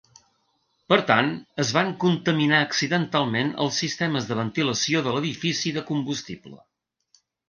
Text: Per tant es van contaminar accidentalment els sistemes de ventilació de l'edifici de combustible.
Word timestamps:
Per 0.91 0.97
tant 1.09 1.27
es 1.63 1.73
van 1.77 1.91
contaminar 2.03 2.61
accidentalment 2.67 3.51
els 3.65 3.77
sistemes 3.81 4.29
de 4.31 4.39
ventilació 4.39 5.03
de 5.09 5.13
l'edifici 5.17 5.75
de 5.77 5.85
combustible. 5.91 6.59